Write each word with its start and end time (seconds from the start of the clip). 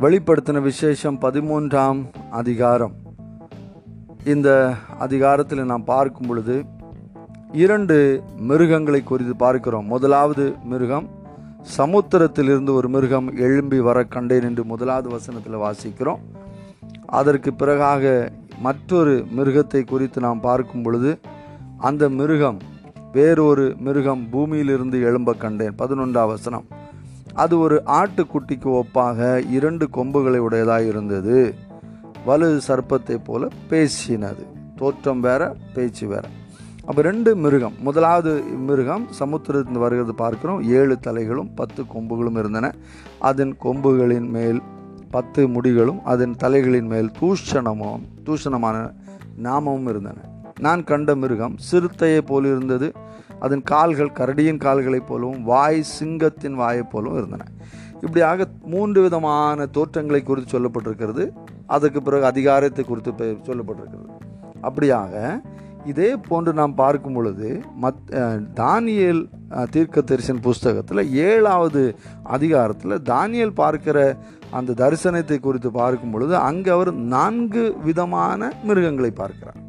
வெளிப்படுத்தின 0.00 0.62
விசேஷம் 0.62 1.18
பதிமூன்றாம் 1.20 2.00
அதிகாரம். 2.30 2.94
இந்த 4.24 4.74
அதிகாரத்தில் 4.98 5.64
நாம் 5.64 5.84
பார்க்கும் 5.84 6.26
பொழுது 6.26 6.64
இரண்டு 7.52 8.22
மிருகங்களை 8.38 9.02
குறித்து 9.02 9.36
பார்க்கிறோம். 9.36 9.86
முதலாவது 9.86 10.54
மிருகம் 10.64 11.08
சமுத்திரத்திலிருந்து 11.76 12.72
ஒரு 12.72 12.88
மிருகம் 12.88 13.36
எழும்பி 13.36 13.80
வர 13.80 14.04
கண்டேன் 14.04 14.42
என்று 14.42 14.64
முதலாவது 14.64 15.08
வசனத்தில் 15.08 15.62
வாசிக்கிறோம். 15.66 16.22
அதற்கு 17.06 17.54
பிறகாக 17.58 18.28
மற்றொரு 18.60 19.26
மிருகத்தை 19.36 19.86
குறித்து 19.86 20.20
நாம் 20.20 20.40
பார்க்கும் 20.40 20.82
பொழுது 20.82 21.18
அந்த 21.78 22.08
மிருகம் 22.08 22.58
வேறொரு 23.12 23.76
மிருகம் 23.78 24.28
பூமியிலிருந்து 24.30 25.02
எழும்ப 25.02 25.32
கண்டேன். 25.32 25.74
பதினொன்றாம் 25.78 26.34
வசனம். 26.34 26.66
அது 27.36 27.58
ஒரு 27.58 27.82
ஆட்டுக்குட்டிக்கு 27.86 28.82
ஒப்பாக 28.82 29.50
இரண்டு 29.50 29.90
கொம்புகளை 29.90 30.38
உடையதாக 30.38 30.84
இருந்தது. 30.84 31.54
வலு 32.24 32.60
சர்ப்பத்தை 32.68 33.24
போல 33.24 33.48
பேசினது. 33.70 34.46
தோற்றம் 34.76 35.20
வேற 35.20 35.56
பேச்சு 35.74 36.06
வேற. 36.06 36.28
அப்போ 36.84 37.02
ரெண்டு 37.02 37.36
மிருகம் 37.36 37.72
முதலாவது 37.78 38.42
மிருகம் 38.42 39.06
சமுத்திரத்தில் 39.10 39.78
வருகிறது 39.78 40.14
பார்க்கிறோம். 40.14 40.62
ஏழு 40.62 40.98
தலைகளும் 41.06 41.50
பத்து 41.54 41.82
கொம்புகளும் 41.82 42.38
இருந்தன. 42.38 42.74
அதன் 43.18 43.56
கொம்புகளின் 43.64 44.28
மேல் 44.28 44.62
பத்து 45.10 45.48
முடிகளும் 45.48 46.04
அதன் 46.04 46.36
தலைகளின் 46.36 46.86
மேல் 46.86 47.10
தூஷணமும் 47.20 48.02
தூஷணமான 48.24 48.92
நாமமும் 49.42 49.88
இருந்தன. 49.88 50.16
நான் 50.60 50.84
கண்ட 50.84 51.14
மிருகம் 51.14 51.54
சிறுத்தையை 51.70 52.20
போல் 52.20 52.44
இருந்தது. 52.44 52.92
அதன் 53.40 53.62
கால்கள் 53.62 54.16
கரடியின் 54.18 54.62
கால்களைப் 54.64 55.08
போலவும் 55.08 55.42
வாய் 55.42 55.82
சிங்கத்தின் 55.98 56.54
வாயைப் 56.54 56.90
போலவும் 56.90 57.18
இருந்தன. 57.18 57.44
இப்படியாக 58.00 58.46
மூன்று 58.64 59.02
விதமான 59.02 59.66
தோற்றங்களை 59.66 60.22
குறித்து 60.22 60.52
சொல்லப்பட்டிருக்கிறது. 60.54 61.26
அதுக்கு 61.66 62.02
பிறகு 62.02 62.24
அதிகாரத்தை 62.24 62.84
குறித்து 62.84 63.12
சொல்லப்பட்டிருக்கிறது. 63.48 64.08
அப்படியாக 64.62 65.42
இதே 65.84 66.16
போன்று 66.16 66.52
நாம் 66.52 66.74
பார்க்கும் 66.74 67.12
பொழுது 67.12 67.48
மத் 67.82 68.00
தானியல் 68.54 69.20
தீர்க்க 69.70 70.00
தரிசன 70.00 70.38
புஸ்தகத்தில் 70.38 71.12
ஏழாவது 71.12 71.82
அதிகாரத்தில் 72.22 73.02
தானியல் 73.12 73.54
பார்க்கிற 73.54 74.16
அந்த 74.50 74.76
தரிசனத்தை 74.82 75.38
குறித்து 75.40 75.70
பார்க்கும் 75.70 76.10
பொழுது 76.10 76.36
அங்கே 76.36 76.70
அவர் 76.70 76.92
நான்கு 76.94 77.64
விதமான 77.84 78.50
மிருகங்களை 78.62 79.10
பார்க்கிறார். 79.10 79.60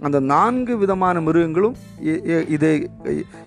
அந்த 0.00 0.20
நான்கு 0.20 0.78
விதமான 0.78 1.20
மிருகங்களும் 1.20 1.76
இ- 2.02 2.50
இதே 2.50 2.90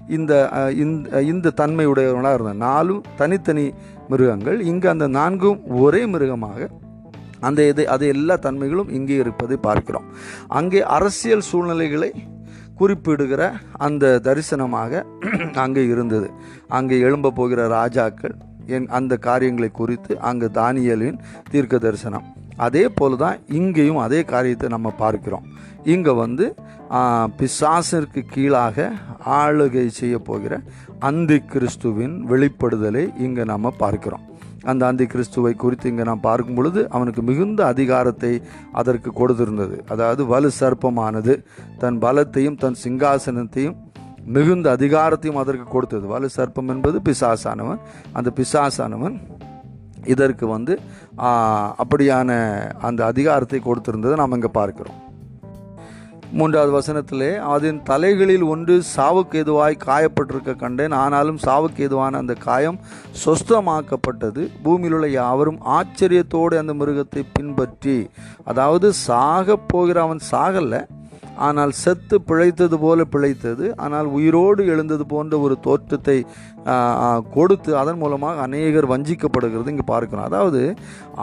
இந்த 0.08 0.34
இந்த 0.70 1.22
இந்த 1.22 1.54
தன்மையுடையவர்களாக 1.62 2.34
இருந்த 2.34 2.54
நாலும் 2.54 3.04
தனித்தனி 3.16 3.74
மிருகங்கள். 4.08 4.62
இங்கு 4.62 4.90
அந்த 4.90 5.08
நான்கும் 5.08 5.68
ஒரே 5.68 6.06
மிருகமாக 6.06 6.70
அந்த 7.40 7.68
இது 7.68 7.90
அது 7.90 8.08
எல்லா 8.08 8.36
தன்மைகளும் 8.36 8.90
இங்கே 8.90 9.16
இருப்பதை 9.16 9.58
பார்க்கிறோம். 9.58 10.04
அங்கே 10.48 10.84
அரசியல் 10.84 11.42
சூழ்நிலைகளை 11.42 12.12
குறிப்பிடுகிற 12.76 13.54
அந்த 13.78 14.20
தரிசனமாக 14.24 15.04
அங்கே 15.54 15.86
இருந்தது. 15.86 16.30
அங்கே 16.68 17.00
எழும்ப 17.00 17.32
போகிற 17.32 17.68
ராஜாக்கள் 17.68 18.36
என் 18.68 18.88
அந்த 18.88 19.18
காரியங்களை 19.18 19.70
குறித்து 19.70 20.20
அங்கு 20.20 20.50
தானியலின் 20.54 21.20
தீர்க்க 21.52 21.78
தரிசனம். 21.78 22.26
அதே 22.66 22.84
போல 23.00 23.18
தான் 23.24 23.38
இங்கேயும் 23.60 24.02
அதே 24.06 24.20
காரியத்தை 24.32 24.68
நம்ம 24.76 24.90
பார்க்கிறோம். 25.04 25.46
இங்கே 25.94 26.14
வந்து 26.24 26.46
பிசாசிற்கு 27.40 28.22
கீழாக 28.34 28.88
ஆளுகை 29.42 29.86
செய்ய 30.00 30.16
போகிற 30.30 30.54
அந்தி 31.10 31.38
கிறிஸ்துவின் 31.54 32.16
வெளிப்படுதலை 32.32 33.04
இங்கே 33.26 33.44
நம்ம 33.54 33.72
பார்க்கிறோம். 33.84 34.26
அந்த 34.72 34.84
அந்தி 34.90 35.06
கிறிஸ்துவை 35.12 35.54
குறித்து 35.62 35.86
இங்கே 35.92 36.06
நாம் 36.10 36.26
பார்க்கும் 36.28 36.58
பொழுது 36.58 36.82
அவனுக்கு 36.96 37.22
மிகுந்த 37.30 37.62
அதிகாரத்தை 37.74 38.34
அதற்கு 38.80 39.10
கொடுத்திருந்தது. 39.20 39.78
அதாவது 39.94 40.22
வலு 40.34 40.50
சர்ப்பமானது. 40.60 41.36
தன் 41.84 41.98
பலத்தையும் 42.04 42.60
தன் 42.64 42.78
சிங்காசனத்தையும் 42.84 43.78
மிகுந்த 44.36 44.68
அதிகாரத்தையும் 44.78 45.40
அதற்கு 45.44 45.66
கொடுத்தது. 45.76 46.06
வலு 46.14 46.30
சர்ப்பம் 46.38 46.70
என்பது 46.74 46.98
பிசாசானவன். 47.08 47.82
அந்த 48.18 48.30
பிசாசானவன் 48.40 49.16
இதற்கு 50.14 50.48
வந்து 50.48 50.74
அப்படியான 51.84 52.30
அந்த 52.90 53.02
அதிகாரத்தை 53.12 53.62
கொடுத்திருந்ததை 53.66 54.16
நாம் 54.22 54.38
இங்கே 54.38 54.52
பார்க்கிறோம். 54.60 55.00
மூன்றாவது 56.40 56.72
வசனத்திலே 56.78 57.30
அதன் 57.54 57.80
தலைகளில் 57.90 58.46
ஒன்று 58.52 58.76
சாவுக்கு 58.96 59.36
எதுவாய் 59.44 59.76
காயப்பட்டிருக்க 59.86 60.52
கண்டேன். 60.62 60.94
ஆனாலும் 61.04 61.40
சாவுக்கு 61.46 61.82
எதுவான 61.88 62.18
அந்த 62.18 62.34
காயம் 62.46 62.80
சொஸ்தமாக்கப்பட்டது. 63.24 64.44
பூமியில் 64.64 64.96
உள்ள 64.98 65.10
யாவரும் 65.18 65.60
ஆச்சரியத்தோடு 65.78 66.58
அந்த 66.62 66.74
மிருகத்தை 66.82 67.24
பின்பற்றி 67.38 67.98
அதாவது 68.52 68.90
சாகப் 69.08 69.68
போகிற 69.68 70.00
அவன் 70.02 70.24
சாகல்ல 70.32 70.76
ஆனால் 71.48 71.74
செத்து 71.84 72.16
பிழைத்தது 72.30 72.78
போல 72.84 73.04
பிழைத்தது 73.14 73.66
ஆனால் 73.84 74.08
உயிரோடு 74.18 74.62
எழுந்தது 74.74 75.06
போன்ற 75.14 75.34
ஒரு 75.46 75.56
தோற்றத்தை 75.68 76.18
கொடுத்து 77.36 77.72
அதன் 77.82 78.00
மூலமாக 78.02 78.42
அநேகர் 78.48 78.88
வஞ்சிக்கப்படுகிறது. 78.92 79.72
இங்கே 79.74 79.86
பார்க்கிறோம். 79.92 80.28
அதாவது 80.30 80.62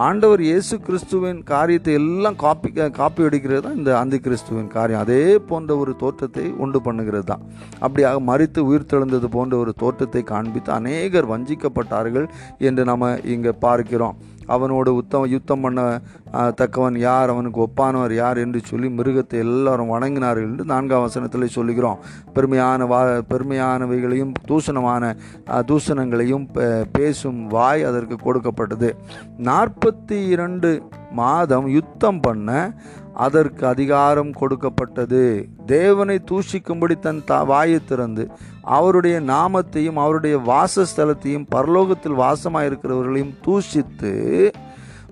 ஆண்டவர் 0.06 0.42
இயேசு 0.48 0.74
கிறிஸ்துவின் 0.86 1.40
காரியத்தை 1.52 1.92
எல்லாம் 2.00 2.38
காப்பி 2.44 2.70
காப்பி 3.00 3.26
அடிக்கிறது 3.28 3.62
தான் 3.66 3.78
இந்த 3.80 3.90
அந்தி 4.02 4.18
கிறிஸ்துவின் 4.24 4.72
காரியம். 4.76 5.04
அதே 5.06 5.22
போன்ற 5.50 5.76
ஒரு 5.82 5.94
தோற்றத்தை 6.02 6.46
உண்டு 6.64 6.80
பண்ணுகிறது 6.88 7.26
தான். 7.32 7.44
அப்படியாக 7.84 8.24
மறித்து 8.30 8.62
உயிர் 8.70 8.90
தெழுந்தது 8.94 9.30
போன்ற 9.36 9.56
ஒரு 9.64 9.74
தோற்றத்தை 9.84 10.24
காண்பித்து 10.32 10.72
அநேகர் 10.80 11.30
வஞ்சிக்கப்பட்டார்கள் 11.34 12.26
என்று 12.70 12.84
நம்ம 12.90 13.12
இங்கே 13.36 13.54
பார்க்கிறோம். 13.66 14.18
அவனோடு 14.48 14.94
உத்தம 14.94 15.26
யுத்தம் 15.26 15.60
பண்ண 15.60 16.00
தக்கவன் 16.32 16.98
யார் 16.98 17.30
அவனுக்கு 17.30 17.60
ஒப்பானவர் 17.60 18.14
யார் 18.14 18.36
என்று 18.36 18.60
சொல்லி 18.64 18.88
மிருகத்தை 18.88 19.38
எல்லாரும் 19.38 19.92
வணங்கினார்கள் 19.92 20.42
என்று 20.42 20.64
நான்காம் 20.64 21.00
வசனத்தில் 21.00 21.46
சொல்லுகிறோம். 21.46 21.98
பெருமையான 22.34 22.86
வா 22.86 23.06
பெருமையானவைகளையும் 23.06 24.32
தூஷணமான 24.48 25.16
தூஷணங்களையும் 25.46 26.48
பே- 26.54 26.84
பேசும் 26.92 27.46
வாய் 27.46 27.82
அதற்கு 27.82 28.16
கொடுக்கப்பட்டது. 28.16 28.96
நாற்பத்தி 29.38 30.28
இரண்டு 30.28 30.82
மாதம் 31.10 31.68
யுத்தம் 31.68 32.20
பண்ண 32.20 32.74
அதற்கு 33.14 33.66
அதிகாரம் 33.66 34.32
கொடுக்கப்பட்டது. 34.32 35.48
தேவனை 35.66 36.20
தூஷிக்கும்படி 36.30 36.98
தன் 36.98 37.22
தா 37.26 37.42
வாயை 37.42 37.80
திறந்து 37.84 38.30
அவருடைய 38.70 39.16
நாமத்தையும் 39.28 39.98
அவருடைய 39.98 40.36
வாசஸ்தலத்தையும் 40.46 41.46
பரலோகத்தில் 41.50 42.20
வாசமாயிருக்கிறவர்களையும் 42.20 43.36
தூஷித்து 43.46 44.12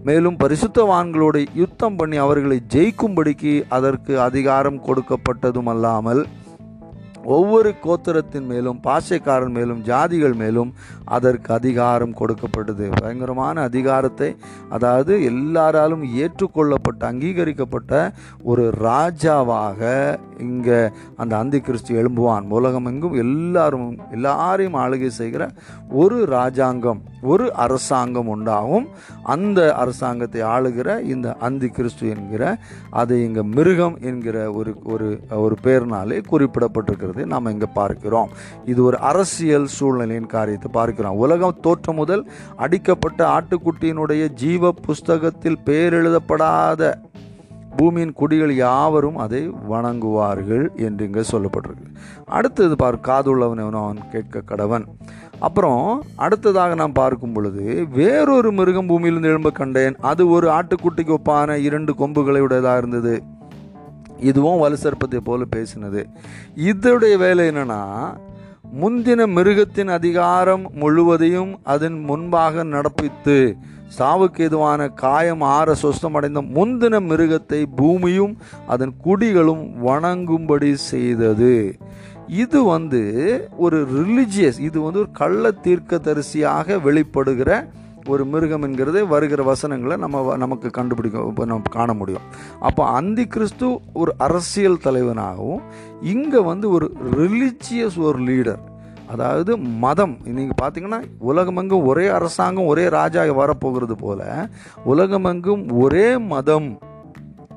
மேலும் 0.03 0.37
பரிசுத்தவான்களோடு 0.37 1.41
யுத்தம் 1.55 1.97
பண்ணி 1.97 2.19
அவர்களை 2.19 2.59
ஜெயிக்கும்படிக்கு 2.75 3.53
அதற்கு 3.69 4.15
அதிகாரம் 4.21 4.83
கொடுக்கப்பட்டதும் 4.85 5.71
அல்லாமல் 5.71 6.23
ஒவ்வொரு 7.35 7.71
கோத்திரத்தின் 7.85 8.49
மேலும் 8.53 8.79
பாஷைக்காரன் 8.87 9.55
மேலும் 9.59 9.81
ஜாதிகள் 9.91 10.37
மேலும் 10.43 10.71
அதற்கு 11.17 11.51
அதிகாரம் 11.59 12.15
கொடுக்கப்பட்டது. 12.21 12.87
பயங்கரமான 13.01 13.63
அதிகாரத்தை 13.71 14.31
அதாவது 14.77 15.13
எல்லாராலும் 15.31 16.05
ஏற்றுக்கொள்ளப்பட்ட 16.23 17.03
அங்கீகரிக்கப்பட்ட 17.11 17.93
ஒரு 18.51 18.65
ராஜாவாக 18.87 19.83
இங்கே 20.47 20.79
அந்த 21.23 21.33
அந்தி 21.43 21.59
கிறிஸ்து 21.67 21.93
எழும்புவான். 22.01 22.47
உலகம் 22.59 22.89
எங்கும் 22.91 23.19
எல்லாரும் 23.25 23.87
எல்லாரையும் 24.17 24.79
ஆளுகை 24.85 25.11
செய்கிற 25.21 25.43
ஒரு 26.03 26.19
ராஜாங்கம் 26.37 27.01
ஒரு 27.33 27.45
அரசாங்கம் 27.65 28.29
உண்டாகும். 28.35 28.87
அந்த 29.35 29.61
அரசாங்கத்தை 29.83 30.43
ஆளுகிற 30.55 30.89
இந்த 31.15 31.29
அந்தி 31.47 31.69
கிறிஸ்து 31.79 32.05
என்கிற 32.15 32.43
அது 33.01 33.15
இங்கே 33.27 33.43
மிருகம் 33.57 33.97
என்கிற 34.11 34.37
ஒரு 34.59 34.73
ஒரு 34.93 35.09
ஒரு 35.45 35.57
பேர்னாலே 35.65 36.19
குறிப்பிடப்பட்டிருக்கிறது. 36.33 37.16
நாம் 37.25 37.47
இங்கே 37.47 37.69
பார்க்கிறோம். 37.75 38.29
இது 38.65 38.85
ஒரு 38.85 38.99
அரசியல் 38.99 39.67
சூழ்நிலையின் 39.67 40.27
காரியத்தை 40.27 40.71
பார்க்கிறோம். 40.73 41.17
உலகம் 41.17 41.61
தோற்றம் 41.61 41.95
முதல் 41.95 42.31
அடிக்கப்பட்ட 42.57 43.21
ஆட்டுக்குட்டியினுடைய 43.37 44.33
ஜீவ 44.33 44.73
புஸ்தகத்தில் 44.73 45.63
பெயர் 45.65 45.95
எழுதப்படாத 45.95 46.99
பூமியின் 47.77 48.13
குடிகள் 48.13 48.55
யாவரும் 48.55 49.17
அதை 49.17 49.49
வணங்குவார்கள் 49.71 50.75
என்று 50.75 51.05
இங்கே 51.07 51.21
சொல்லப்பட்டிருக்கு. 51.21 51.89
அடுத்தது 52.25 52.77
பார் 52.77 52.97
காதுள்ளவன் 52.97 53.63
எவனோ 53.65 53.79
அவன் 53.79 54.01
கேட்க 54.11 54.43
கடவன். 54.51 54.85
அப்புறம் 55.39 56.03
அடுத்ததாக 56.17 56.75
நாம் 56.75 56.93
பார்க்கும் 56.93 57.33
பொழுது 57.33 57.87
வேறொரு 57.93 58.53
மிருகம் 58.53 58.87
பூமியிலிருந்து 58.87 59.29
எழும்ப 59.29 59.51
கண்டேன். 59.51 59.97
அது 60.01 60.29
ஒரு 60.29 60.49
ஆட்டுக்குட்டிக்கு 60.49 61.17
ஒப்பான 61.17 61.57
இரண்டு 61.57 61.95
கொம்புகளை 61.95 62.41
உடையதாக 62.41 62.79
இருந்தது. 62.79 63.23
இதுவும் 64.21 64.63
வலுசற்பத்தை 64.63 65.17
போல 65.17 65.45
பேசினது. 65.57 66.05
இதோடைய 66.57 67.17
வேலை 67.17 67.49
என்னன்னா 67.49 67.83
முந்தின 68.81 69.27
மிருகத்தின் 69.27 69.89
அதிகாரம் 69.89 70.73
முழுவதையும் 70.75 71.59
அதன் 71.63 72.01
முன்பாக 72.01 72.65
நடப்பித்து 72.65 73.55
சாவுக்கு 73.99 74.39
எதுவான 74.39 74.89
காயம் 74.89 75.41
ஆற 75.41 75.75
சொஸ்தமடைந்த 75.83 76.41
முந்தின 76.41 77.01
மிருகத்தை 77.01 77.67
பூமியும் 77.77 78.37
அதன் 78.67 78.95
குடிகளும் 79.05 79.65
வணங்கும்படி 79.83 80.75
செய்தது. 80.75 81.79
இது 82.27 82.65
வந்து 82.65 83.03
ஒரு 83.57 83.87
ரிலிஜியஸ் 83.93 84.59
இது 84.59 84.81
வந்து 84.81 84.99
ஒரு 84.99 85.11
கள்ள 85.13 85.51
தீர்க்க 85.51 85.97
தரிசியாக 85.97 86.79
வெளிப்படுகிற 86.83 87.69
ஒரு 88.07 88.25
மிருகம் 88.25 88.63
என்கிறது 88.63 89.07
வருகிற 89.07 89.43
வசனங்களை 89.43 89.97
நம்ம 89.97 90.21
வ- 90.21 90.37
நமக்கு 90.37 90.71
கண்டுபிடிக்க 90.71 91.33
நம்ம 91.37 91.61
காண 91.71 91.95
முடியும். 91.95 92.21
அப்போ 92.61 92.87
அந்தி 92.87 93.27
கிறிஸ்து 93.27 93.81
ஒரு 93.93 94.15
அரசியல் 94.19 94.79
தலைவனாகவும் 94.85 95.63
இங்கே 96.03 96.39
வந்து 96.39 96.71
ஒரு 96.71 96.93
ரிலிஜியஸ் 97.13 97.99
ஒரு 97.99 98.19
லீடர் 98.19 98.59
அதாவது 99.09 99.57
மதம். 99.57 100.19
நீங்கள் 100.25 100.57
பார்த்தீங்கன்னா 100.63 101.03
உலகமெங்கும் 101.19 101.87
ஒரே 101.87 102.07
அரசாங்கம் 102.09 102.67
ஒரே 102.67 102.89
ராஜா 102.89 103.33
வரப்போகிறது 103.33 103.97
போல 103.97 104.49
உலகமெங்கும் 104.85 105.69
ஒரே 105.69 106.19
மதம் 106.19 106.79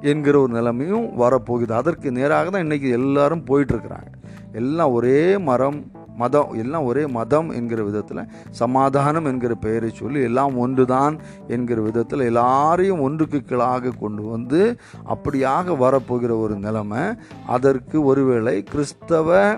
என்கிற 0.02 0.40
ஒரு 0.40 0.54
நிலைமையும் 0.54 1.06
வரப்போகுது. 1.20 1.72
அதற்கு 1.72 2.12
நேராக 2.12 2.50
தான் 2.50 2.68
இன்றைக்கி 2.68 2.92
எல்லாரும் 2.92 3.44
போயிட்டுருக்குறாங்க 3.48 4.12
எல்லாம் 4.54 4.92
ஒரே 4.92 5.38
மரம் 5.38 5.92
மதம் 6.20 6.54
எல்லாம் 6.54 6.84
ஒரே 6.84 7.08
மதம் 7.08 7.50
என்கிற 7.50 7.84
விதத்தில் 7.84 8.28
சமாதானம் 8.50 9.26
என்கிற 9.26 9.56
பெயரை 9.56 9.90
சொல்லி 9.94 10.22
எல்லாம் 10.22 10.58
ஒன்றுதான் 10.58 11.20
என்கிற 11.48 11.82
விதத்தில் 11.82 12.20
எல்லாரையும் 12.20 13.02
ஒன்றுக்கு 13.02 13.42
கீழாக 13.42 13.90
கொண்டு 14.00 14.22
வந்து 14.22 14.80
அப்படியாக 15.06 15.76
வரப்போகிற 15.78 16.40
ஒரு 16.40 16.56
நிலைமை. 16.56 17.00
அதற்கு 17.48 18.04
ஒருவேளை 18.04 18.64
கிறிஸ்தவ 18.64 19.56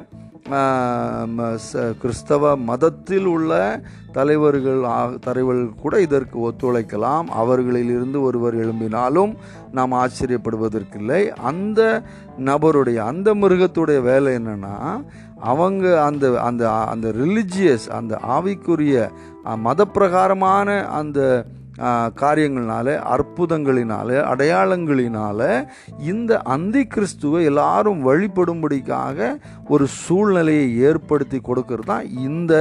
ம- 0.52 1.58
ச- 1.74 1.98
கிறிஸ்தவ 1.98 2.56
மதத்தில் 2.56 3.26
உள்ள 3.26 3.82
தலைவர்கள் 4.12 4.84
ஆ- 4.84 5.18
தலைவர்கள் 5.22 5.82
கூட 5.82 6.02
இதற்கு 6.02 6.40
ஒத்துழைக்கலாம். 6.40 7.24
அவர்களிலிருந்து 7.30 8.22
ஒருவர் 8.22 8.56
எழும்பினாலும் 8.56 9.36
நாம் 9.72 9.94
ஆச்சரியப்படுவதற்கில்லை. 9.94 11.30
அந்த 11.30 12.04
நபருடைய 12.40 12.96
அந்த 12.96 13.36
மிருகத்துடைய 13.36 14.02
வேலை 14.02 14.36
என்னென்னா 14.36 15.04
அவங்க 15.44 16.02
அந்த 16.02 16.42
அந்த 16.42 16.64
அந்த 16.86 17.08
ரிலிஜியஸ் 17.12 17.88
அந்த 17.92 18.20
ஆவிக்குரிய 18.32 18.96
மதப்பிரகாரமான 19.66 20.70
அந்த 20.92 21.20
அஹ், 21.82 22.10
அற்புதங்களினால 23.10 24.10
அடையாளங்களினால 24.32 25.40
இந்த 26.00 26.42
அந்தி 26.48 26.88
கிறிஸ்துவை 26.88 27.44
எல்லாரும் 27.44 28.08
வழிபடும்படிக்காக 28.08 29.30
ஒரு 29.70 29.88
சூழ்நிலையை 30.00 30.78
ஏற்படுத்தி 30.80 31.42
கொடுக்கறது 31.42 31.84
தான் 31.84 32.06
இந்த 32.24 32.54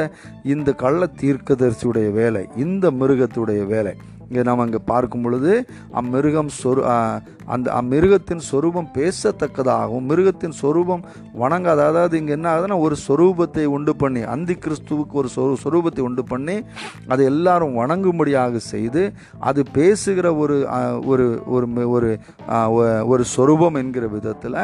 இந்த 0.45 0.73
கள்ள 0.75 1.09
தீர்க்கதரிசியுடைய 1.21 2.13
வேலை 2.13 2.47
இந்த 2.57 2.91
மிருகத்துடைய 2.91 3.67
வேலை. 3.67 3.95
இங்கே 4.31 4.43
நம்ம 4.43 4.65
இங்கே 4.65 4.81
பார்க்கும் 4.85 5.23
பொழுது 5.23 5.53
அம்மிருகம் 5.93 6.51
சொரு 6.57 6.83
அந்த 7.47 7.69
அம்மிருகத்தின் 7.73 8.43
சொரூபம் 8.49 8.91
பேசத்தக்கதாகவும் 8.95 10.07
மிருகத்தின் 10.07 10.55
சொரூபம் 10.61 11.03
வணங்காத 11.35 11.81
அதாவது 11.85 12.15
இங்கே 12.21 12.33
என்ன 12.33 12.49
ஆகுதுன்னா 12.51 12.77
ஒரு 12.81 12.97
சொரூபத்தை 13.07 13.65
உண்டு 13.69 13.95
பண்ணி 13.97 14.23
அந்தி 14.35 14.55
கிறிஸ்துவுக்கு 14.57 15.17
ஒரு 15.17 15.31
சொரு 15.37 15.57
சொரூபத்தை 15.65 16.05
உண்டு 16.05 16.25
பண்ணி 16.25 16.57
அதை 17.09 17.25
எல்லாரும் 17.25 17.75
வணங்கும்படியாக 17.75 18.63
செய்து 18.67 19.03
அது 19.43 19.65
பேசுகிற 19.73 20.33
ஒரு 20.37 20.59
ஒரு 21.07 21.27
ஒரு 21.49 21.67
ஒரு 21.89 22.11
ஒரு 23.07 23.25
சொரூபம் 23.35 23.75
என்கிற 23.75 24.07
விதத்தில் 24.13 24.61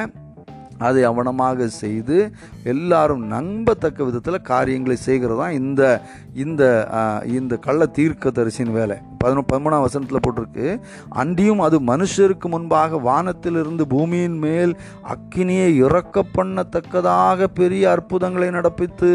அதை 0.79 1.03
அவனமாக 1.07 1.67
செய்து 1.67 2.33
எல்லாரும் 2.65 3.25
நம்பத்தக்க 3.27 4.05
விதத்தில் 4.05 4.47
காரியங்களை 4.53 4.97
செய்கிறது 4.97 5.41
தான் 5.41 5.53
இந்த 5.53 5.83
இந்த 6.35 6.63
இந்த 7.25 7.57
கள்ள 7.57 7.87
தீர்க்க 7.87 8.31
தரிசின் 8.31 8.73
வேலை. 8.73 8.97
பதினொ 9.25 9.43
பதிமூணாம் 9.53 9.85
வசனத்தில் 9.87 10.25
போட்டிருக்கு. 10.27 10.67
அன்றியும் 11.09 11.61
அது 11.61 11.77
மனுஷருக்கு 11.81 12.49
முன்பாக 12.49 12.99
வானத்திலிருந்து 12.99 13.87
பூமியின் 13.87 14.39
மேல் 14.39 14.77
அக்கினியை 15.15 15.71
இறக்க 15.77 16.25
பண்ணத்தக்கதாக 16.39 17.47
பெரிய 17.61 17.91
அற்புதங்களை 17.91 18.49
நடப்பித்து 18.49 19.13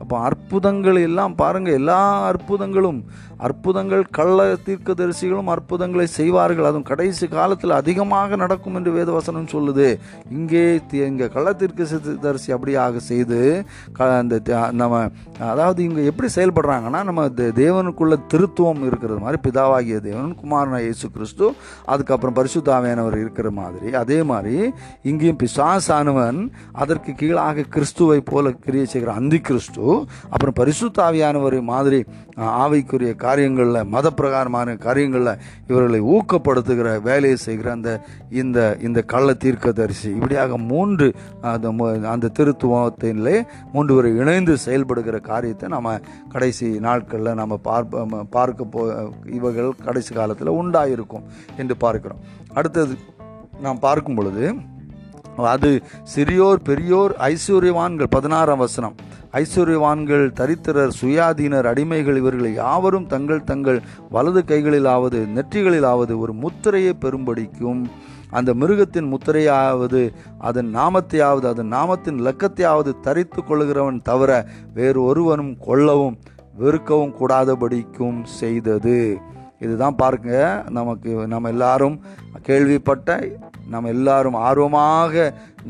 அப்போ 0.00 0.18
அற்புதங்கள் 0.20 0.98
எல்லாம் 1.02 1.34
பாருங்கள் 1.34 1.72
எல்லா 1.72 2.00
அற்புதங்களும் 2.26 2.98
அற்புதங்கள் 3.38 4.04
கள்ள 4.10 4.36
தீர்க்க 4.64 4.92
தரிசிகளும் 4.92 5.46
அற்புதங்களை 5.46 6.06
செய்வார்கள். 6.10 6.64
அதுவும் 6.64 6.82
கடைசி 6.82 7.26
காலத்தில் 7.28 7.70
அதிகமாக 7.72 8.36
நடக்கும் 8.36 8.74
என்று 8.74 8.90
வேதவசனம் 8.92 9.50
சொல்லுது. 9.50 9.88
இங்கே 10.30 10.62
தி- 10.90 11.06
இங்கே 11.06 11.28
கள்ள 11.28 11.52
தீர்க்கதரிசி 11.54 12.52
அப்படியாக 12.52 12.96
செய்து 13.06 13.40
க 13.92 14.08
அந்த 14.18 14.38
நம்ம 14.72 14.94
அதாவது 15.48 15.80
இவங்க 15.82 16.02
எப்படி 16.02 16.28
செயல்படுறாங்கன்னா 16.34 17.02
நம்ம 17.04 17.24
தேவனுக்குள்ள 17.56 18.16
திருத்துவம் 18.28 18.82
இருக்கிறது 18.86 19.18
மாதிரி 19.18 19.40
பிதாவாகிய 19.42 19.98
தேவன் 20.00 20.32
குமாரன 20.40 20.80
இயேசு 20.80 21.10
கிறிஸ்து 21.10 21.48
அதுக்கப்புறம் 21.86 22.36
பரிசுத்தாவையானவர் 22.36 23.18
இருக்கிற 23.18 23.50
மாதிரி 23.56 23.90
அதே 23.96 24.22
மாதிரி 24.24 24.56
இங்கேயும் 25.02 25.40
பிசாசானவன் 25.42 26.40
அதற்கு 26.76 27.12
கீழாக 27.14 27.66
கிறிஸ்துவை 27.70 28.20
போல 28.24 28.54
கிரியை 28.64 28.86
செய்கிற 28.86 29.12
அந்தி 29.14 29.40
கிறிஸ்து 29.40 29.85
அப்புறம் 30.30 30.56
பரிசுத்தாவியானவர் 30.60 31.56
மாதிரி 31.72 32.00
ஆவிக்குரிய 32.62 33.12
காரியங்களில் 33.24 33.88
மத 33.94 34.06
பிரகாரமான 34.10 34.76
காரியங்களில் 34.86 35.32
இவர்களை 35.70 36.00
ஊக்கப்படுத்துகிற 36.14 36.88
வேலையை 37.08 37.38
செய்கிற 37.46 37.70
அந்த 37.76 37.90
இந்த 38.40 38.58
இந்த 38.86 39.00
கள்ள 39.12 39.28
தீர்க்கதரிசி. 39.44 40.08
இப்படியாக 40.16 40.58
மூன்று 40.72 41.08
அந்த 41.52 41.68
அந்த 42.14 42.32
திருத்துவத்திலே 42.38 43.36
மூன்று 43.72 43.94
பேர் 43.96 44.08
இணைந்து 44.22 44.54
செயல்படுகிற 44.66 45.18
காரியத்தை 45.30 45.68
நம்ம 45.68 45.96
கடைசி 46.28 46.68
நாட்களில் 46.86 47.38
நம்ம 47.42 47.56
பார்ப்ப 47.68 48.06
பார்க்க 48.36 48.72
போ 48.76 48.80
இவர்கள் 49.38 49.72
கடைசி 49.84 50.12
காலத்தில் 50.14 50.56
உண்டாயிருக்கும் 50.60 51.26
என்று 51.56 51.76
பார்க்கிறோம். 51.84 52.22
அடுத்தது 52.54 52.96
நாம் 53.66 53.84
பார்க்கும் 53.84 54.14
பொழுது 54.14 54.46
அது 55.52 55.70
சிறியோர் 56.14 56.60
பெரியோர் 56.68 57.12
ஐஸ்வர்யவான்கள் 57.30 58.14
பதினாறாம் 58.14 58.62
வசனம். 58.64 58.94
ஐஸ்வர்யவான்கள் 59.32 60.26
தரித்திரர் 60.32 60.92
சுயாதீனர் 61.00 61.68
அடிமைகள் 61.72 62.16
இவர்களை 62.16 62.54
யாவரும் 62.54 63.06
தங்கள் 63.06 63.44
தங்கள் 63.44 63.80
வலது 64.10 64.42
கைகளிலாவது 64.46 65.20
நெற்றிகளிலாவது 65.34 66.18
ஒரு 66.18 66.32
முத்திரையை 66.32 66.96
பெறும்படிக்கும். 67.00 67.84
அந்த 68.30 68.54
மிருகத்தின் 68.54 69.12
முத்திரையாவது 69.12 70.12
அதன் 70.38 70.76
நாமத்தையாவது 70.76 71.46
அதன் 71.46 71.72
நாமத்தின் 71.72 72.20
இலக்கத்தையாவது 72.20 73.00
தரித்து 73.00 73.42
கொள்கிறவன் 73.42 74.02
தவிர 74.02 74.46
வேறு 74.74 75.02
ஒருவனும் 75.02 75.58
கொள்ளவும் 75.58 76.18
வெறுக்கவும் 76.60 77.14
கூடாதபடிக்கும் 77.20 78.24
செய்தது. 78.24 79.18
இதுதான் 79.64 79.98
பாருங்க 80.02 80.32
நமக்கு 80.78 81.10
நம்ம 81.32 81.50
எல்லாரும் 81.54 81.96
கேள்விப்பட்ட 82.48 83.10
நம்ம 83.74 83.88
எல்லாரும் 83.88 84.36
ஆர்வமாக 84.46 85.14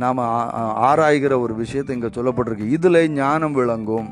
நாம் 0.03 0.19
ஆராய்கிற 0.89 1.35
ஒரு 1.45 1.55
விஷயத்தை 1.55 1.93
இங்கே 1.97 2.11
சொல்லப்பட்டிருக்கு. 2.17 2.67
இதில் 2.77 3.01
ஞானம் 3.13 3.55
விளங்கும். 3.61 4.09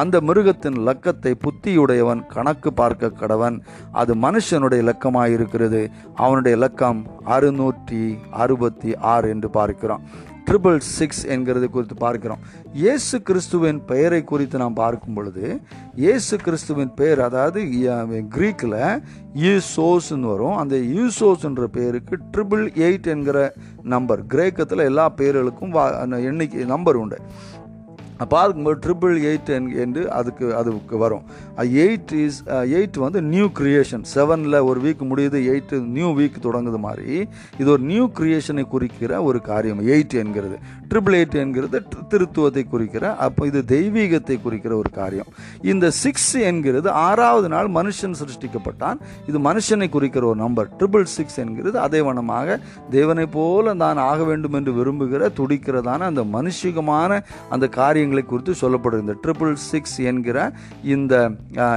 அந்த 0.00 0.16
மிருகத்தின் 0.28 0.78
லக்கத்தை 0.88 1.32
புத்தியுடையவன் 1.44 2.22
கணக்கு 2.34 2.70
பார்க்க 2.72 3.10
கடவன். 3.20 3.56
அது 4.00 4.12
மனுஷனுடைய 4.26 4.84
இலக்கமாக 4.84 5.34
இருக்கிறது 5.36 5.80
அவனுடைய 6.24 6.54
இலக்கம் 6.58 7.00
அறுநூற்றி 7.36 8.04
அறுபத்தி 8.42 8.92
ஆறு 9.14 9.28
என்று 9.34 9.50
பார்க்கிறோம். 9.58 10.04
ட்ரிபிள் 10.50 10.78
சிக்ஸ் 10.78 11.26
என்கிறது 11.26 11.70
குறித்து 11.70 11.94
பார்க்கிறோம். 11.94 12.38
இயேசு 12.72 13.22
கிறிஸ்துவின் 13.22 13.84
பெயரை 13.84 14.24
குறித்து 14.24 14.58
நாம் 14.58 14.74
பார்க்கும் 14.74 15.14
பொழுது 15.14 15.60
இயேசு 15.94 16.36
கிறிஸ்துவின் 16.36 16.94
பெயர் 16.94 17.20
அதாவது 17.20 17.68
கிரீக்கில் 18.28 19.00
யூசோஸ்ன்னு 19.34 20.20
வரும். 20.20 20.56
அந்த 20.56 20.76
யூசோஸ்ன்ற 20.76 21.64
பெயருக்கு 21.64 22.18
ட்ரிபிள் 22.36 22.68
எயிட் 22.76 23.06
என்கிற 23.06 23.54
நம்பர் 23.82 24.26
கிரேக்கத்தில் 24.26 24.78
எல்லா 24.78 25.08
பெயர்களுக்கும் 25.08 25.72
வா- 25.72 25.98
அந்த 25.98 26.20
எண்ணிக்கை 26.20 26.64
நம்பர் 26.64 26.96
உண்டு. 26.96 27.18
பார்க்கும்போது 28.34 28.76
ட்ரிபிள் 28.84 29.16
எயிட் 29.28 29.50
என்று 29.84 30.02
அதுக்கு 30.18 30.46
அதுக்கு 30.60 30.96
வரும். 31.02 31.24
எயிட் 31.84 32.12
இஸ் 32.24 32.38
எயிட் 32.74 32.98
வந்து 33.04 33.20
நியூ 33.32 33.46
கிரியேஷன் 33.58 34.04
செவனில் 34.14 34.58
ஒரு 34.68 34.78
வீக் 34.84 35.02
முடியுது 35.10 35.38
எயிட் 35.52 35.74
நியூ 35.96 36.10
வீக் 36.18 36.38
தொடங்குது 36.46 36.80
மாதிரி 36.86 37.16
இது 37.60 37.68
ஒரு 37.74 37.82
நியூ 37.90 38.04
கிரியேஷனை 38.18 38.64
குறிக்கிற 38.74 39.22
ஒரு 39.28 39.40
காரியம். 39.50 39.80
எயிட் 39.92 40.16
என்கிறது. 40.22 40.56
ட்ரிபிள் 40.90 41.16
எயிட் 41.20 41.36
என்கிறது 41.42 41.80
திருத்துவத்தை 42.12 42.64
குறிக்கிற 42.74 43.04
அப்போ 43.26 43.42
இது 43.50 43.62
தெய்வீகத்தை 43.74 44.36
குறிக்கிற 44.46 44.72
ஒரு 44.82 44.92
காரியம். 45.00 45.30
இந்த 45.72 45.86
சிக்ஸ் 46.02 46.32
என்கிறது 46.50 46.88
ஆறாவது 47.08 47.48
நாள் 47.54 47.70
மனுஷன் 47.78 48.18
சிருஷ்டிக்கப்பட்டான். 48.20 48.98
இது 49.28 49.38
மனுஷனை 49.48 49.88
குறிக்கிற 49.96 50.24
ஒரு 50.32 50.40
நம்பர் 50.44 50.70
ட்ரிபிள் 50.78 51.06
சிக்ஸ் 51.16 51.38
என்கிறது 51.44 51.76
அதே 51.86 52.02
வண்ணமாக 52.08 52.58
தேவனை 52.96 53.26
போல 53.36 53.74
நான் 53.82 54.04
ஆக 54.10 54.20
வேண்டும் 54.30 54.56
என்று 54.60 54.72
விரும்புகிற 54.80 55.32
துடிக்கிறதான 55.40 56.06
அந்த 56.10 56.24
மனுஷிகமான 56.36 57.20
அந்த 57.54 57.66
காரியம் 57.78 58.02
காரியங்களை 58.04 58.22
குறித்து 58.22 58.52
சொல்லப்படுகிறது 58.52 59.00
இந்த 59.00 59.14
ட்ரிபிள் 59.26 59.52
சிக்ஸ் 59.52 59.98
என்கிற 59.98 60.52
இந்த 60.82 61.30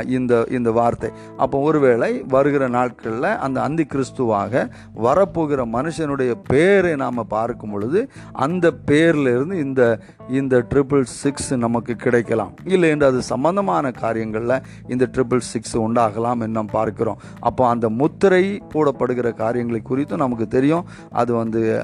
இந்த 0.07 0.47
இந்த 0.51 0.71
வார்த்தை. 0.71 1.09
அப்போ 1.37 1.59
ஒருவேளை 1.59 2.25
வருகிற 2.27 2.67
நாட்களில் 2.67 3.23
அந்த 3.23 3.61
அந்தி 3.61 3.85
கிறிஸ்துவாக 3.85 4.69
வரப்போகிற 5.03 5.65
மனுஷனுடைய 5.65 6.33
பேரை 6.47 6.95
நாம் 6.95 7.27
பார்க்கும் 7.27 7.71
பொழுது 7.71 8.09
அந்த 8.33 8.73
பேர்லேருந்து 8.85 9.53
இந்த 9.53 9.99
இந்த 10.29 10.65
ட்ரிபிள் 10.69 11.01
சிக்ஸ் 11.01 11.53
நமக்கு 11.53 11.95
கிடைக்கலாம். 11.95 12.51
இல்லை 12.63 12.89
என்று 12.89 13.05
அது 13.05 13.21
சம்பந்தமான 13.21 13.91
காரியங்களில் 13.91 14.61
இந்த 14.87 15.09
ட்ரிபிள் 15.11 15.37
சிக்ஸ் 15.37 15.77
உண்டாகலாம் 15.77 16.31
என்று 16.31 16.47
நாம் 16.47 16.65
பார்க்கிறோம். 16.65 17.17
அப்போ 17.39 17.67
அந்த 17.67 17.89
முத்திரை 17.89 18.63
போடப்படுகிற 18.73 19.33
காரியங்களை 19.33 19.81
குறித்து 19.81 20.17
நமக்கு 20.17 20.47
தெரியும். 20.47 20.85
அது 21.11 21.33
வந்து 21.33 21.81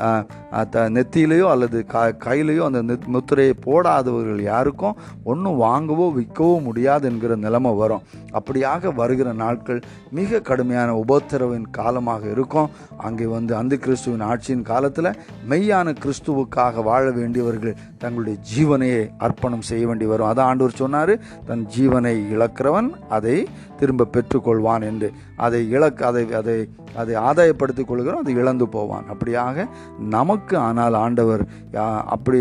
த- 0.69 0.89
நெத்தியிலேயோ 0.89 1.49
அல்லது 1.49 1.85
க 1.85 2.15
கையிலேயோ 2.19 2.73
அந்த 2.73 2.83
நெத்- 2.83 3.05
முத்திரையை 3.05 3.55
போடாதவர்கள் 3.65 4.32
மனிதர்கள் 4.33 4.51
யாருக்கும் 4.53 4.97
ஒன்றும் 5.31 5.59
வாங்கவோ 5.65 6.05
விற்கவோ 6.17 6.55
முடியாது 6.67 7.05
என்கிற 7.09 7.33
நிலைமை 7.45 7.71
வரும். 7.81 8.03
அப்படியாக 8.37 8.93
வருகிற 8.99 9.29
நாட்கள் 9.43 9.81
மிக 10.17 10.41
கடுமையான 10.49 10.89
உபத்திரவின் 11.03 11.67
காலமாக 11.77 12.23
இருக்கும். 12.35 12.71
அங்கே 13.07 13.25
வந்து 13.35 13.53
அந்த 13.61 13.73
கிறிஸ்துவின் 13.85 14.25
ஆட்சியின் 14.31 14.67
காலத்தில் 14.71 15.11
மெய்யான 15.51 15.93
கிறிஸ்துவுக்காக 16.03 16.83
வாழ 16.89 17.03
வேண்டியவர்கள் 17.19 17.79
தங்களுடைய 18.03 18.37
ஜீவனையை 18.51 19.03
அர்ப்பணம் 19.25 19.67
செய்ய 19.69 19.83
வேண்டி 19.89 20.07
வரும். 20.11 20.29
அதான் 20.31 20.49
ஆண்டவர் 20.51 20.81
சொன்னார் 20.83 21.13
தன் 21.49 21.65
ஜீவனை 21.75 22.15
இழக்கிறவன் 22.35 22.89
அதை 23.17 23.35
திரும்ப 23.79 24.09
பெற்றுக்கொள்வான் 24.15 24.83
என்று. 24.89 25.07
அதை 25.45 25.61
இழக்க 25.75 25.99
அதை 26.09 26.23
அதை 26.39 26.57
அதை 27.01 27.13
ஆதாயப்படுத்திக் 27.27 27.89
கொள்கிறோம் 27.89 28.21
அதை 28.23 28.33
இழந்து 28.41 28.65
போவான். 28.75 29.05
அப்படியாக 29.13 29.65
நமக்கு 30.15 30.55
ஆனால் 30.67 30.95
ஆண்டவர் 31.05 31.43
அப்படி 32.15 32.39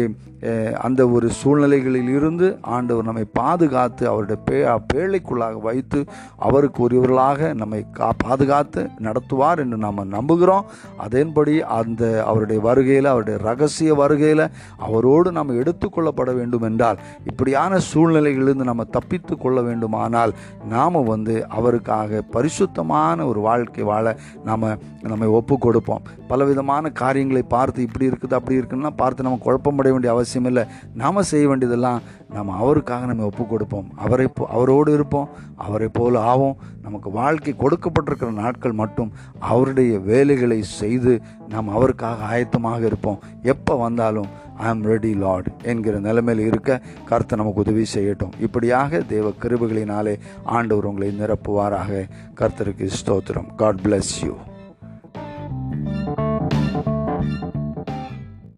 அந்த 0.86 1.02
ஒரு 1.16 1.26
சூழ்நிலை 1.40 1.78
சூழ்நிலைகளில் 1.82 2.16
இருந்து 2.18 2.46
ஆண்டவர் 2.74 3.06
நம்மை 3.08 3.24
பாதுகாத்து 3.38 4.04
அவருடைய 4.10 4.38
பே 4.48 4.58
பேழைக்குள்ளாக 4.90 5.56
வைத்து 5.66 6.00
அவருக்கு 6.46 6.78
உரியவர்களாக 6.86 7.48
நம்மை 7.60 7.80
கா 7.98 8.08
பாதுகாத்து 8.24 8.80
நடத்துவார் 9.06 9.60
என்று 9.62 9.78
நாம் 9.84 10.02
நம்புகிறோம். 10.16 10.66
அதன்படி 11.06 11.54
அந்த 11.78 12.02
அவருடைய 12.30 12.58
வருகையில் 12.68 13.10
அவருடைய 13.12 13.36
ரகசிய 13.48 13.94
வருகையில் 14.02 14.44
அவரோடு 14.86 15.28
நாம் 15.38 15.58
எடுத்துக்கொள்ளப்பட 15.62 16.30
வேண்டும் 16.38 16.66
என்றால் 16.70 17.00
இப்படியான 17.30 17.80
சூழ்நிலைகளிலிருந்து 17.90 18.68
நம்ம 18.70 18.86
தப்பித்து 18.98 19.36
கொள்ள 19.44 19.60
வேண்டுமானால் 19.68 20.34
நாம் 20.74 21.00
வந்து 21.12 21.36
அவருக்காக 21.58 22.22
பரிசுத்தமான 22.36 23.26
ஒரு 23.32 23.42
வாழ்க்கை 23.48 23.84
வாழ 23.92 24.06
நாம் 24.48 24.68
நம்மை 25.10 25.28
ஒப்பு 25.38 25.54
கொடுப்போம். 25.58 26.02
பலவிதமான 26.30 26.90
காரியங்களை 27.02 27.44
பார்த்து 27.56 27.86
இப்படி 27.86 28.06
இருக்குது 28.10 28.38
அப்படி 28.38 28.58
இருக்குன்னா 28.60 28.90
பார்த்து 29.02 29.26
நம்ம 29.26 29.40
குழப்பமடைய 29.46 29.92
வேண்டிய 29.94 30.10
அவசியம் 30.14 30.48
இல்லை. 30.50 30.64
நாம் 31.00 31.28
செய்ய 31.30 31.46
வேண்டியதெல்லாம் 31.72 32.00
நம்ம 32.32 32.56
அவருக்காக 32.62 33.06
நம்ம 33.06 33.24
ஒப்பு 33.24 33.44
கொடுப்போம். 33.46 33.88
அவரை 33.96 34.26
போ 34.26 34.46
அவரோடு 34.56 34.90
இருப்போம். 34.92 35.28
அவரை 35.56 35.88
போல் 35.88 36.16
ஆவோம். 36.32 36.56
நமக்கு 36.82 37.08
வாழ்க்கை 37.10 37.54
கொடுக்கப்பட்டிருக்கிற 37.58 38.30
நாட்கள் 38.42 38.78
மட்டும் 38.82 39.10
அவருடைய 39.38 39.92
வேலைகளை 40.12 40.62
செய்து 40.62 41.12
நாம் 41.48 41.74
அவருக்காக 41.76 42.18
ஆயத்தமாக 42.32 42.80
இருப்போம். 42.90 43.20
எப்போ 43.42 43.74
வந்தாலும் 43.76 44.30
ஐ 44.56 44.66
ஆம் 44.68 44.84
ரெடி 44.92 45.12
லார்ட் 45.14 45.50
என்கிற 45.62 45.98
நிலைமையில் 45.98 46.46
இருக்க 46.46 46.80
கர்த்தர் 47.08 47.40
நமக்கு 47.40 47.62
உதவி 47.64 47.84
செய்யட்டும். 47.94 48.34
இப்படியாக 48.40 49.00
தேவ 49.14 49.32
கிருபுகளினாலே 49.42 50.14
ஆண்டவர் 50.56 50.88
உங்களை 50.90 51.08
நிரப்புவாராக. 51.20 52.08
கர்த்தருக்கு 52.40 52.90
ஸ்தோத்திரம். 53.00 53.54
God 53.54 53.82
bless 53.84 54.14
you 54.24 54.34